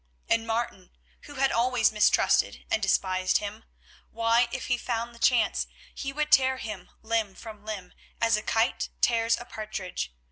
And 0.27 0.47
Martin, 0.47 0.89
who 1.25 1.35
had 1.35 1.51
always 1.51 1.91
mistrusted 1.91 2.65
and 2.71 2.81
despised 2.81 3.37
him, 3.37 3.65
why, 4.09 4.47
if 4.51 4.65
he 4.65 4.75
found 4.75 5.13
the 5.13 5.19
chance, 5.19 5.67
he 5.93 6.11
would 6.11 6.31
tear 6.31 6.57
him 6.57 6.89
limb 7.03 7.35
from 7.35 7.63
limb 7.65 7.93
as 8.19 8.35
a 8.35 8.41
kite 8.41 8.89
tears 8.99 9.37
a 9.39 9.45
partridge. 9.45 10.11